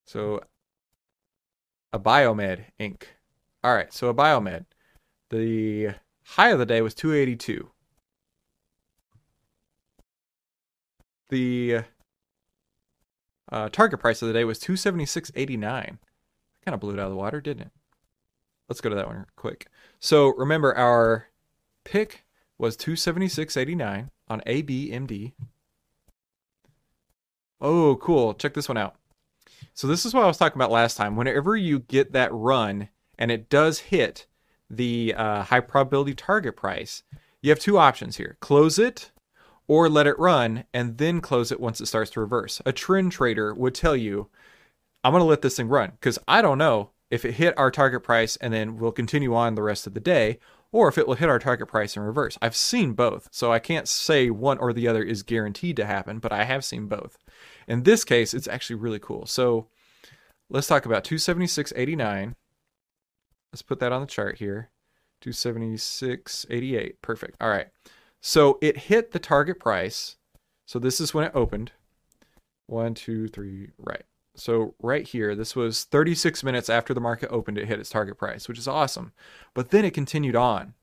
So 0.05 0.41
Abiomed 1.93 2.65
Inc. 2.79 3.03
All 3.63 3.75
right, 3.75 3.93
so 3.93 4.13
Abiomed. 4.13 4.65
The 5.29 5.91
high 6.23 6.49
of 6.49 6.59
the 6.59 6.65
day 6.65 6.81
was 6.81 6.93
282. 6.93 7.69
The 11.29 11.83
uh, 13.51 13.69
target 13.69 13.99
price 13.99 14.21
of 14.21 14.27
the 14.27 14.33
day 14.33 14.43
was 14.43 14.59
276.89. 14.59 15.61
Kind 15.61 15.99
of 16.67 16.79
blew 16.79 16.93
it 16.93 16.99
out 16.99 17.05
of 17.05 17.11
the 17.11 17.17
water, 17.17 17.41
didn't 17.41 17.67
it? 17.67 17.71
Let's 18.67 18.81
go 18.81 18.89
to 18.89 18.95
that 18.95 19.07
one 19.07 19.25
quick. 19.35 19.67
So 19.99 20.33
remember, 20.35 20.75
our 20.75 21.27
pick 21.83 22.25
was 22.57 22.77
276.89 22.77 24.09
on 24.27 24.41
ABMD. 24.41 25.33
Oh, 27.61 27.95
cool. 27.97 28.33
Check 28.33 28.53
this 28.53 28.67
one 28.67 28.77
out. 28.77 28.95
So 29.73 29.87
this 29.87 30.05
is 30.05 30.13
what 30.13 30.23
I 30.23 30.27
was 30.27 30.37
talking 30.37 30.57
about 30.57 30.71
last 30.71 30.97
time. 30.97 31.15
Whenever 31.15 31.55
you 31.55 31.79
get 31.79 32.11
that 32.13 32.31
run 32.31 32.89
and 33.17 33.31
it 33.31 33.49
does 33.49 33.79
hit 33.79 34.27
the 34.69 35.13
uh, 35.17 35.43
high 35.43 35.59
probability 35.61 36.13
target 36.13 36.55
price, 36.55 37.03
you 37.41 37.49
have 37.49 37.59
two 37.59 37.77
options 37.77 38.17
here: 38.17 38.37
close 38.39 38.77
it 38.77 39.11
or 39.67 39.89
let 39.89 40.07
it 40.07 40.19
run 40.19 40.65
and 40.73 40.97
then 40.97 41.21
close 41.21 41.51
it 41.51 41.59
once 41.59 41.81
it 41.81 41.87
starts 41.87 42.11
to 42.11 42.19
reverse. 42.19 42.61
A 42.65 42.71
trend 42.71 43.11
trader 43.11 43.53
would 43.53 43.73
tell 43.73 43.95
you, 43.95 44.29
"I'm 45.03 45.11
going 45.11 45.21
to 45.21 45.25
let 45.25 45.41
this 45.41 45.57
thing 45.57 45.69
run 45.69 45.91
because 45.91 46.19
I 46.27 46.41
don't 46.41 46.57
know 46.57 46.91
if 47.09 47.25
it 47.25 47.33
hit 47.33 47.57
our 47.57 47.71
target 47.71 48.03
price 48.03 48.35
and 48.37 48.53
then 48.53 48.77
we'll 48.77 48.91
continue 48.91 49.33
on 49.33 49.55
the 49.55 49.63
rest 49.63 49.87
of 49.87 49.93
the 49.93 49.99
day." 49.99 50.39
Or 50.71 50.87
if 50.87 50.97
it 50.97 51.07
will 51.07 51.13
hit 51.13 51.29
our 51.29 51.37
target 51.37 51.67
price 51.67 51.95
in 51.95 52.01
reverse. 52.01 52.35
I've 52.41 52.55
seen 52.55 52.93
both, 52.93 53.29
so 53.31 53.53
I 53.53 53.59
can't 53.59 53.87
say 53.87 54.31
one 54.31 54.57
or 54.57 54.73
the 54.73 54.87
other 54.87 55.03
is 55.03 55.21
guaranteed 55.21 55.75
to 55.75 55.85
happen, 55.85 56.17
but 56.17 56.31
I 56.31 56.45
have 56.45 56.65
seen 56.65 56.87
both. 56.87 57.15
In 57.67 57.83
this 57.83 58.03
case, 58.03 58.33
it's 58.33 58.47
actually 58.47 58.77
really 58.77 58.99
cool. 58.99 59.25
So 59.25 59.67
let's 60.49 60.67
talk 60.67 60.85
about 60.85 61.03
276.89. 61.03 62.35
Let's 63.51 63.61
put 63.61 63.79
that 63.79 63.91
on 63.91 64.01
the 64.01 64.07
chart 64.07 64.37
here. 64.37 64.69
276.88. 65.23 66.93
Perfect. 67.01 67.35
All 67.39 67.49
right. 67.49 67.67
So 68.21 68.57
it 68.61 68.77
hit 68.77 69.11
the 69.11 69.19
target 69.19 69.59
price. 69.59 70.17
So 70.65 70.79
this 70.79 70.99
is 70.99 71.13
when 71.13 71.25
it 71.25 71.31
opened. 71.35 71.71
One, 72.67 72.93
two, 72.93 73.27
three, 73.27 73.71
right. 73.77 74.03
So 74.35 74.73
right 74.81 75.07
here, 75.07 75.35
this 75.35 75.55
was 75.55 75.83
36 75.83 76.43
minutes 76.43 76.69
after 76.69 76.93
the 76.93 77.01
market 77.01 77.29
opened, 77.29 77.57
it 77.57 77.67
hit 77.67 77.79
its 77.79 77.89
target 77.89 78.17
price, 78.17 78.47
which 78.47 78.57
is 78.57 78.67
awesome. 78.67 79.11
But 79.53 79.69
then 79.69 79.85
it 79.85 79.93
continued 79.93 80.35
on. 80.35 80.73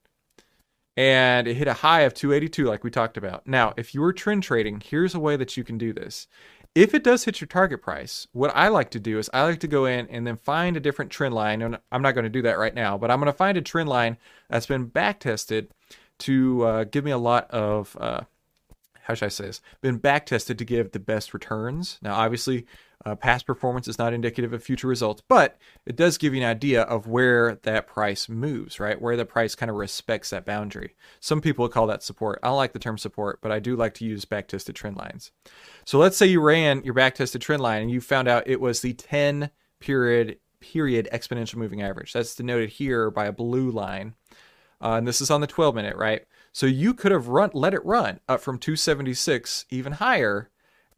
And 0.96 1.48
it 1.48 1.54
hit 1.54 1.66
a 1.66 1.72
high 1.72 2.02
of 2.02 2.14
282, 2.14 2.64
like 2.64 2.84
we 2.84 2.90
talked 2.90 3.16
about. 3.16 3.46
Now, 3.46 3.72
if 3.76 3.94
you 3.94 4.02
were 4.02 4.12
trend 4.12 4.42
trading, 4.42 4.82
here's 4.84 5.14
a 5.14 5.20
way 5.20 5.36
that 5.36 5.56
you 5.56 5.64
can 5.64 5.78
do 5.78 5.92
this. 5.92 6.28
If 6.74 6.94
it 6.94 7.02
does 7.02 7.24
hit 7.24 7.40
your 7.40 7.48
target 7.48 7.82
price, 7.82 8.28
what 8.32 8.54
I 8.54 8.68
like 8.68 8.90
to 8.90 9.00
do 9.00 9.18
is 9.18 9.28
I 9.34 9.42
like 9.42 9.60
to 9.60 9.68
go 9.68 9.86
in 9.86 10.06
and 10.08 10.24
then 10.24 10.36
find 10.36 10.76
a 10.76 10.80
different 10.80 11.10
trend 11.10 11.34
line. 11.34 11.62
And 11.62 11.78
I'm 11.90 12.02
not 12.02 12.12
going 12.12 12.24
to 12.24 12.30
do 12.30 12.42
that 12.42 12.58
right 12.58 12.74
now, 12.74 12.96
but 12.96 13.10
I'm 13.10 13.18
going 13.18 13.26
to 13.26 13.36
find 13.36 13.58
a 13.58 13.62
trend 13.62 13.88
line 13.88 14.18
that's 14.48 14.66
been 14.66 14.86
back 14.86 15.18
tested 15.18 15.72
to 16.20 16.62
uh, 16.62 16.84
give 16.84 17.04
me 17.04 17.10
a 17.10 17.18
lot 17.18 17.50
of, 17.50 17.96
uh, 17.98 18.20
how 19.02 19.14
should 19.14 19.26
I 19.26 19.30
say 19.30 19.46
this? 19.46 19.60
Been 19.80 19.98
back 19.98 20.26
tested 20.26 20.58
to 20.58 20.64
give 20.64 20.92
the 20.92 21.00
best 21.00 21.34
returns. 21.34 21.98
Now, 22.02 22.14
obviously, 22.14 22.66
uh, 23.04 23.14
past 23.14 23.46
performance 23.46 23.88
is 23.88 23.98
not 23.98 24.12
indicative 24.12 24.52
of 24.52 24.62
future 24.62 24.86
results, 24.86 25.22
but 25.26 25.58
it 25.86 25.96
does 25.96 26.18
give 26.18 26.34
you 26.34 26.42
an 26.42 26.48
idea 26.48 26.82
of 26.82 27.06
where 27.06 27.56
that 27.62 27.86
price 27.86 28.28
moves, 28.28 28.78
right? 28.78 29.00
Where 29.00 29.16
the 29.16 29.24
price 29.24 29.54
kind 29.54 29.70
of 29.70 29.76
respects 29.76 30.30
that 30.30 30.44
boundary. 30.44 30.94
Some 31.18 31.40
people 31.40 31.68
call 31.68 31.86
that 31.86 32.02
support. 32.02 32.40
I 32.42 32.50
like 32.50 32.72
the 32.72 32.78
term 32.78 32.98
support, 32.98 33.40
but 33.40 33.52
I 33.52 33.58
do 33.58 33.74
like 33.74 33.94
to 33.94 34.04
use 34.04 34.24
backtested 34.26 34.74
trend 34.74 34.96
lines. 34.96 35.32
So 35.84 35.98
let's 35.98 36.16
say 36.16 36.26
you 36.26 36.40
ran 36.40 36.84
your 36.84 36.94
backtested 36.94 37.40
trend 37.40 37.62
line 37.62 37.82
and 37.82 37.90
you 37.90 38.00
found 38.00 38.28
out 38.28 38.46
it 38.46 38.60
was 38.60 38.80
the 38.80 38.92
10 38.92 39.50
period 39.78 40.38
period 40.60 41.08
exponential 41.10 41.56
moving 41.56 41.80
average. 41.80 42.12
That's 42.12 42.34
denoted 42.34 42.68
here 42.68 43.10
by 43.10 43.24
a 43.26 43.32
blue 43.32 43.70
line. 43.70 44.14
Uh, 44.82 44.92
and 44.92 45.08
this 45.08 45.22
is 45.22 45.30
on 45.30 45.40
the 45.40 45.46
12 45.46 45.74
minute, 45.74 45.96
right? 45.96 46.26
So 46.52 46.66
you 46.66 46.92
could 46.92 47.12
have 47.12 47.28
run 47.28 47.50
let 47.54 47.72
it 47.72 47.84
run 47.84 48.20
up 48.28 48.40
from 48.40 48.58
276 48.58 49.64
even 49.70 49.92
higher 49.92 50.50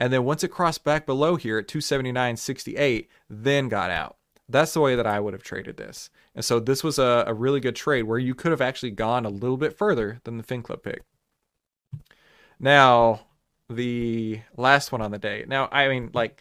and 0.02 0.12
then 0.12 0.24
once 0.24 0.42
it 0.42 0.48
crossed 0.48 0.82
back 0.82 1.06
below 1.06 1.36
here 1.36 1.58
at 1.58 1.68
279.68, 1.68 3.06
then 3.30 3.68
got 3.68 3.88
out. 3.88 4.16
That's 4.48 4.74
the 4.74 4.80
way 4.80 4.96
that 4.96 5.06
I 5.06 5.20
would 5.20 5.32
have 5.32 5.44
traded 5.44 5.76
this. 5.76 6.10
And 6.34 6.44
so 6.44 6.58
this 6.58 6.82
was 6.82 6.98
a, 6.98 7.22
a 7.28 7.32
really 7.32 7.60
good 7.60 7.76
trade 7.76 8.02
where 8.02 8.18
you 8.18 8.34
could 8.34 8.50
have 8.50 8.60
actually 8.60 8.90
gone 8.90 9.24
a 9.24 9.28
little 9.28 9.56
bit 9.56 9.78
further 9.78 10.18
than 10.24 10.38
the 10.38 10.42
FinClub 10.42 10.82
pick. 10.82 11.02
Now, 12.58 13.26
the 13.70 14.40
last 14.56 14.90
one 14.90 15.02
on 15.02 15.12
the 15.12 15.20
day. 15.20 15.44
Now, 15.46 15.68
I 15.70 15.86
mean, 15.86 16.10
like, 16.12 16.40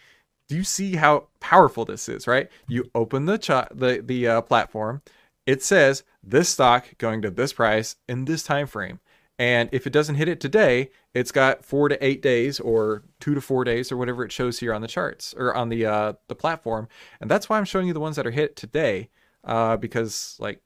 do 0.49 0.55
you 0.55 0.63
see 0.63 0.95
how 0.95 1.27
powerful 1.39 1.85
this 1.85 2.09
is, 2.09 2.25
right? 2.25 2.49
You 2.67 2.89
open 2.95 3.27
the 3.27 3.37
ch- 3.37 3.69
the 3.71 4.01
the 4.03 4.27
uh, 4.27 4.41
platform, 4.41 5.03
it 5.45 5.61
says 5.61 6.03
this 6.23 6.49
stock 6.49 6.97
going 6.97 7.21
to 7.21 7.29
this 7.29 7.53
price 7.53 7.95
in 8.09 8.25
this 8.25 8.41
time 8.41 8.65
frame. 8.65 9.01
And 9.41 9.69
if 9.71 9.87
it 9.87 9.89
doesn't 9.93 10.15
hit 10.15 10.27
it 10.27 10.39
today, 10.39 10.91
it's 11.15 11.31
got 11.31 11.65
four 11.65 11.89
to 11.89 12.05
eight 12.05 12.21
days 12.21 12.59
or 12.59 13.01
two 13.19 13.33
to 13.33 13.41
four 13.41 13.63
days 13.63 13.91
or 13.91 13.97
whatever 13.97 14.23
it 14.23 14.31
shows 14.31 14.59
here 14.59 14.71
on 14.71 14.83
the 14.83 14.87
charts 14.87 15.33
or 15.35 15.51
on 15.55 15.69
the 15.69 15.83
uh, 15.83 16.13
the 16.27 16.35
platform. 16.35 16.87
And 17.19 17.27
that's 17.27 17.49
why 17.49 17.57
I'm 17.57 17.65
showing 17.65 17.87
you 17.87 17.93
the 17.93 17.99
ones 17.99 18.17
that 18.17 18.27
are 18.27 18.31
hit 18.31 18.55
today 18.55 19.09
uh, 19.43 19.77
because 19.77 20.35
like 20.37 20.61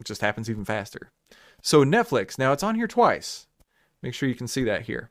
it 0.00 0.06
just 0.06 0.22
happens 0.22 0.48
even 0.48 0.64
faster. 0.64 1.10
So 1.60 1.84
Netflix, 1.84 2.38
now 2.38 2.54
it's 2.54 2.62
on 2.62 2.76
here 2.76 2.88
twice. 2.88 3.46
Make 4.00 4.14
sure 4.14 4.26
you 4.26 4.34
can 4.34 4.48
see 4.48 4.64
that 4.64 4.86
here. 4.86 5.10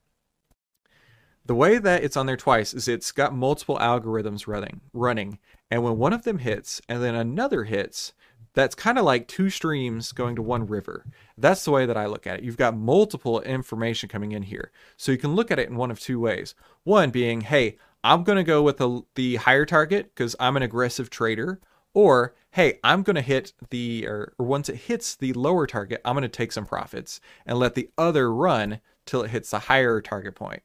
The 1.46 1.53
way 1.53 1.77
that 1.77 2.03
it's 2.03 2.17
on 2.17 2.25
there 2.25 2.36
twice 2.36 2.74
is 2.74 2.88
it's 2.88 3.12
got 3.12 3.36
multiple 3.36 3.77
algorithms 3.77 4.48
running, 4.48 4.82
running, 4.91 5.38
and 5.70 5.84
when 5.84 6.00
one 6.00 6.13
of 6.13 6.24
them 6.24 6.39
hits 6.39 6.82
and 6.89 7.03
then 7.03 7.13
another 7.13 7.65
hits, 7.65 8.13
that's 8.53 8.75
kind 8.75 8.98
of 8.98 9.05
like 9.05 9.27
two 9.27 9.50
streams 9.50 10.12
going 10.12 10.36
to 10.36 10.41
one 10.41 10.67
river. 10.67 11.05
That's 11.38 11.65
the 11.65 11.72
way 11.72 11.86
that 11.86 11.98
I 11.98 12.05
look 12.05 12.27
at 12.27 12.39
it. 12.39 12.43
You've 12.43 12.57
got 12.57 12.77
multiple 12.77 13.41
information 13.41 14.10
coming 14.10 14.31
in 14.31 14.43
here. 14.43 14.72
So 14.95 15.12
you 15.12 15.17
can 15.17 15.36
look 15.36 15.51
at 15.51 15.60
it 15.60 15.69
in 15.69 15.75
one 15.75 15.91
of 15.91 16.00
two 16.00 16.19
ways. 16.19 16.53
One 16.83 17.10
being, 17.10 17.41
hey, 17.41 17.77
I'm 18.03 18.24
going 18.24 18.38
to 18.38 18.43
go 18.43 18.62
with 18.62 18.77
the, 18.77 19.01
the 19.15 19.38
higher 19.38 19.65
target 19.65 20.13
because 20.13 20.36
I'm 20.39 20.57
an 20.57 20.63
aggressive 20.63 21.10
trader. 21.10 21.60
Or, 21.95 22.33
hey, 22.51 22.79
I'm 22.83 23.03
going 23.03 23.15
to 23.15 23.22
hit 23.22 23.53
the, 23.69 24.07
or, 24.07 24.33
or 24.38 24.45
once 24.45 24.67
it 24.67 24.75
hits 24.75 25.15
the 25.15 25.33
lower 25.33 25.67
target, 25.67 26.01
I'm 26.03 26.15
going 26.15 26.24
to 26.24 26.27
take 26.27 26.51
some 26.51 26.65
profits 26.65 27.19
and 27.45 27.60
let 27.60 27.75
the 27.75 27.89
other 27.98 28.33
run 28.33 28.79
till 29.05 29.24
it 29.24 29.31
hits 29.31 29.51
the 29.51 29.60
higher 29.60 30.01
target 30.01 30.36
point. 30.36 30.63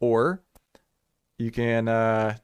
Or 0.00 0.42
you 1.38 1.50
can 1.50 1.88
uh, 1.88 2.36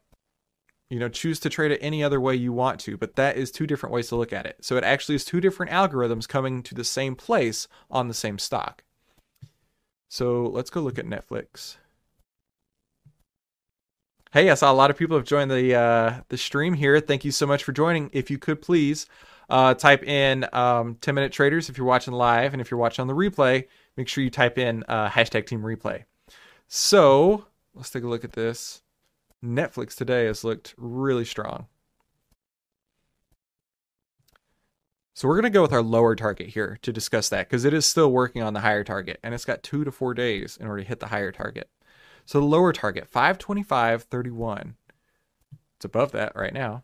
you 0.89 0.99
know 0.99 1.09
choose 1.09 1.41
to 1.41 1.51
trade 1.51 1.73
it 1.73 1.79
any 1.83 2.03
other 2.03 2.21
way 2.21 2.35
you 2.35 2.53
want 2.53 2.79
to 2.81 2.97
but 2.97 3.17
that 3.17 3.37
is 3.37 3.51
two 3.51 3.67
different 3.67 3.93
ways 3.93 4.09
to 4.09 4.17
look 4.17 4.33
at 4.33 4.47
it. 4.47 4.57
So 4.61 4.77
it 4.77 4.85
actually 4.85 5.17
is 5.17 5.25
two 5.25 5.41
different 5.41 5.73
algorithms 5.73 6.29
coming 6.29 6.63
to 6.65 6.75
the 6.75 6.85
same 6.85 7.17
place 7.17 7.69
on 7.91 8.09
the 8.09 8.15
same 8.15 8.39
stock. 8.39 8.85
So 10.09 10.47
let's 10.47 10.71
go 10.71 10.81
look 10.81 10.99
at 10.99 11.07
netflix. 11.07 11.77
Hey 14.33 14.51
i 14.51 14.55
saw 14.55 14.71
a 14.71 14.75
lot 14.75 14.91
of 14.91 14.99
people 14.99 15.17
have 15.17 15.27
joined 15.27 15.51
the 15.51 15.75
uh, 15.75 16.21
the 16.29 16.37
stream 16.37 16.75
here. 16.75 17.01
Thank 17.01 17.25
you 17.25 17.31
so 17.33 17.47
much 17.47 17.65
for 17.65 17.73
joining. 17.73 18.11
If 18.13 18.31
you 18.31 18.39
could 18.39 18.63
please 18.63 19.07
uh, 19.49 19.75
type 19.75 20.03
in 20.03 20.47
um, 20.53 20.97
10 21.01 21.15
minute 21.15 21.33
traders 21.33 21.69
if 21.69 21.79
you're 21.79 21.87
watching 21.87 22.13
live 22.13 22.53
and 22.53 22.61
if 22.61 22.71
you're 22.71 22.81
watching 22.81 23.03
on 23.03 23.07
the 23.07 23.15
replay 23.15 23.65
make 23.97 24.09
sure 24.09 24.23
you 24.23 24.31
type 24.31 24.59
in 24.59 24.85
uh, 24.89 25.09
hashtag 25.09 25.47
team 25.47 25.63
replay. 25.63 26.05
So 26.69 27.47
let's 27.75 27.91
take 27.91 28.03
a 28.03 28.09
look 28.09 28.25
at 28.25 28.33
this 28.33 28.83
Netflix 29.45 29.95
today 29.95 30.27
has 30.27 30.45
looked 30.45 30.75
really 30.77 31.25
strong. 31.25 31.67
So 35.15 35.27
we're 35.27 35.37
going 35.37 35.45
to 35.45 35.51
go 35.51 35.63
with 35.63 35.73
our 35.73 35.83
lower 35.83 36.15
target 36.15 36.49
here 36.49 36.79
to 36.83 36.93
discuss 36.93 37.31
that 37.31 37.49
because 37.49 37.65
it 37.65 37.73
is 37.73 37.87
still 37.87 38.13
working 38.13 38.43
on 38.43 38.53
the 38.53 38.61
higher 38.61 38.85
target 38.85 39.19
and 39.23 39.33
it's 39.33 39.47
got 39.47 39.63
two 39.63 39.83
to 39.83 39.91
four 39.91 40.13
days 40.13 40.59
in 40.61 40.67
order 40.67 40.83
to 40.83 40.89
hit 40.89 41.01
the 41.01 41.07
higher 41.07 41.33
target. 41.33 41.71
So 42.27 42.39
the 42.39 42.45
lower 42.45 42.73
target, 42.73 43.11
525.31. 43.11 44.75
It's 45.77 45.85
above 45.85 46.13
that 46.13 46.37
right 46.37 46.53
now. 46.53 46.83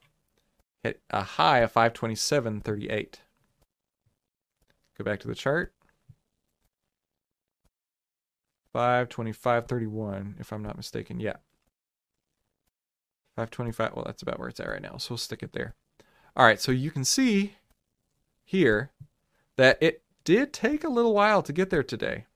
Hit 0.82 1.02
a 1.10 1.22
high 1.22 1.58
of 1.58 1.74
527.38. 1.74 3.16
Go 4.96 5.04
back 5.04 5.20
to 5.20 5.28
the 5.28 5.34
chart. 5.34 5.74
525.31, 8.74 10.40
if 10.40 10.52
I'm 10.52 10.62
not 10.62 10.76
mistaken. 10.76 11.20
Yeah. 11.20 11.36
525. 13.50 13.94
Well, 13.94 14.04
that's 14.04 14.22
about 14.22 14.38
where 14.38 14.48
it's 14.48 14.60
at 14.60 14.68
right 14.68 14.82
now. 14.82 14.96
So 14.98 15.12
we'll 15.12 15.18
stick 15.18 15.42
it 15.42 15.52
there. 15.52 15.74
All 16.36 16.44
right. 16.44 16.60
So 16.60 16.72
you 16.72 16.90
can 16.90 17.04
see 17.04 17.54
here 18.44 18.90
that 19.56 19.78
it 19.80 20.02
did 20.24 20.52
take 20.52 20.84
a 20.84 20.88
little 20.88 21.14
while 21.14 21.42
to 21.42 21.52
get 21.52 21.70
there 21.70 21.82
today. 21.82 22.26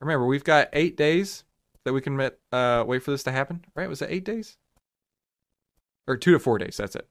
Remember, 0.00 0.26
we've 0.26 0.44
got 0.44 0.68
eight 0.72 0.96
days 0.96 1.44
that 1.84 1.92
we 1.92 2.00
can 2.00 2.18
uh, 2.52 2.84
wait 2.86 3.02
for 3.02 3.10
this 3.10 3.22
to 3.24 3.32
happen, 3.32 3.64
right? 3.74 3.88
Was 3.88 4.02
it 4.02 4.10
eight 4.10 4.24
days? 4.24 4.56
Or 6.06 6.16
two 6.16 6.32
to 6.32 6.38
four 6.38 6.58
days. 6.58 6.78
That's 6.78 6.96
it. 6.96 7.06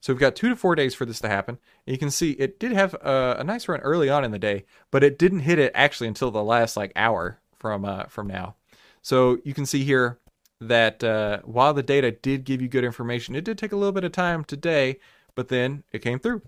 So 0.00 0.12
we've 0.12 0.20
got 0.20 0.34
two 0.34 0.48
to 0.48 0.56
four 0.56 0.74
days 0.74 0.96
for 0.96 1.06
this 1.06 1.20
to 1.20 1.28
happen. 1.28 1.58
And 1.86 1.94
you 1.94 1.98
can 1.98 2.10
see 2.10 2.32
it 2.32 2.58
did 2.58 2.72
have 2.72 2.94
a, 2.94 3.36
a, 3.38 3.44
nice 3.44 3.68
run 3.68 3.80
early 3.80 4.10
on 4.10 4.24
in 4.24 4.32
the 4.32 4.38
day, 4.38 4.64
but 4.90 5.04
it 5.04 5.16
didn't 5.16 5.40
hit 5.40 5.60
it 5.60 5.70
actually 5.76 6.08
until 6.08 6.32
the 6.32 6.42
last 6.42 6.76
like 6.76 6.92
hour 6.96 7.38
from 7.56 7.84
uh, 7.84 8.04
from 8.04 8.26
now. 8.26 8.56
So 9.00 9.38
you 9.44 9.54
can 9.54 9.64
see 9.64 9.84
here 9.84 10.18
that 10.68 11.02
uh, 11.02 11.40
while 11.44 11.74
the 11.74 11.82
data 11.82 12.10
did 12.10 12.44
give 12.44 12.62
you 12.62 12.68
good 12.68 12.84
information, 12.84 13.34
it 13.34 13.44
did 13.44 13.58
take 13.58 13.72
a 13.72 13.76
little 13.76 13.92
bit 13.92 14.04
of 14.04 14.12
time 14.12 14.44
today, 14.44 14.98
but 15.34 15.48
then 15.48 15.84
it 15.92 16.00
came 16.00 16.18
through. 16.18 16.42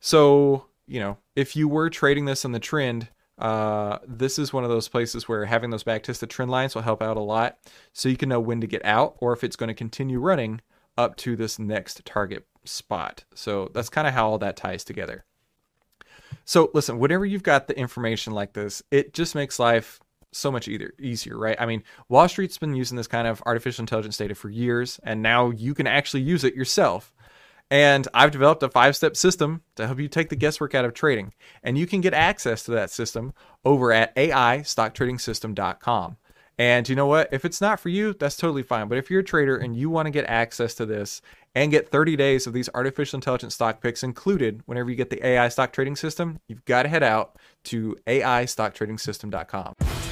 So, 0.00 0.66
you 0.86 1.00
know, 1.00 1.18
if 1.36 1.56
you 1.56 1.68
were 1.68 1.90
trading 1.90 2.24
this 2.24 2.44
on 2.44 2.52
the 2.52 2.60
trend, 2.60 3.08
uh, 3.38 3.98
this 4.06 4.38
is 4.38 4.52
one 4.52 4.64
of 4.64 4.70
those 4.70 4.88
places 4.88 5.28
where 5.28 5.44
having 5.46 5.70
those 5.70 5.82
back 5.82 6.02
tested 6.02 6.30
trend 6.30 6.50
lines 6.50 6.74
will 6.74 6.82
help 6.82 7.02
out 7.02 7.16
a 7.16 7.20
lot. 7.20 7.58
So 7.92 8.08
you 8.08 8.16
can 8.16 8.28
know 8.28 8.40
when 8.40 8.60
to 8.60 8.66
get 8.66 8.84
out 8.84 9.16
or 9.18 9.32
if 9.32 9.42
it's 9.42 9.56
going 9.56 9.68
to 9.68 9.74
continue 9.74 10.20
running 10.20 10.60
up 10.96 11.16
to 11.16 11.36
this 11.36 11.58
next 11.58 12.04
target 12.04 12.46
spot. 12.64 13.24
So 13.34 13.70
that's 13.72 13.88
kind 13.88 14.06
of 14.06 14.14
how 14.14 14.28
all 14.28 14.38
that 14.38 14.56
ties 14.56 14.84
together. 14.84 15.24
So 16.44 16.70
listen, 16.74 16.98
whenever 16.98 17.24
you've 17.24 17.42
got 17.42 17.66
the 17.66 17.78
information 17.78 18.32
like 18.32 18.52
this, 18.52 18.82
it 18.90 19.14
just 19.14 19.34
makes 19.34 19.58
life 19.58 20.00
so 20.32 20.50
much 20.50 20.68
either 20.68 20.92
easier, 20.98 21.38
right? 21.38 21.56
I 21.60 21.66
mean, 21.66 21.82
Wall 22.08 22.28
Street's 22.28 22.58
been 22.58 22.74
using 22.74 22.96
this 22.96 23.06
kind 23.06 23.26
of 23.26 23.42
artificial 23.46 23.82
intelligence 23.82 24.16
data 24.16 24.34
for 24.34 24.50
years, 24.50 25.00
and 25.04 25.22
now 25.22 25.50
you 25.50 25.74
can 25.74 25.86
actually 25.86 26.22
use 26.22 26.44
it 26.44 26.54
yourself. 26.54 27.12
And 27.70 28.06
I've 28.12 28.32
developed 28.32 28.62
a 28.62 28.68
five 28.68 28.96
step 28.96 29.16
system 29.16 29.62
to 29.76 29.86
help 29.86 29.98
you 29.98 30.08
take 30.08 30.28
the 30.28 30.36
guesswork 30.36 30.74
out 30.74 30.84
of 30.84 30.92
trading. 30.92 31.32
And 31.62 31.78
you 31.78 31.86
can 31.86 32.02
get 32.02 32.12
access 32.12 32.64
to 32.64 32.70
that 32.72 32.90
system 32.90 33.32
over 33.64 33.92
at 33.92 34.14
aistocktradingsystem.com. 34.14 36.16
And 36.58 36.86
you 36.86 36.94
know 36.94 37.06
what? 37.06 37.30
If 37.32 37.46
it's 37.46 37.62
not 37.62 37.80
for 37.80 37.88
you, 37.88 38.12
that's 38.12 38.36
totally 38.36 38.62
fine. 38.62 38.88
But 38.88 38.98
if 38.98 39.10
you're 39.10 39.20
a 39.20 39.24
trader 39.24 39.56
and 39.56 39.74
you 39.74 39.88
want 39.88 40.06
to 40.06 40.10
get 40.10 40.26
access 40.26 40.74
to 40.74 40.86
this 40.86 41.22
and 41.54 41.70
get 41.70 41.88
30 41.88 42.14
days 42.14 42.46
of 42.46 42.52
these 42.52 42.68
artificial 42.74 43.16
intelligence 43.16 43.54
stock 43.54 43.80
picks 43.80 44.02
included 44.02 44.62
whenever 44.66 44.90
you 44.90 44.96
get 44.96 45.08
the 45.08 45.26
AI 45.26 45.48
stock 45.48 45.72
trading 45.72 45.96
system, 45.96 46.38
you've 46.48 46.64
got 46.66 46.82
to 46.82 46.90
head 46.90 47.02
out 47.02 47.36
to 47.64 47.96
aistocktradingsystem.com. 48.06 50.11